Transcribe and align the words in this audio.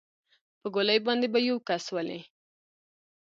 په 0.61 0.67
ګولۍ 0.75 0.99
باندې 1.07 1.27
به 1.33 1.39
يو 1.47 1.57
کس 1.67 1.85
ولې. 1.95 2.19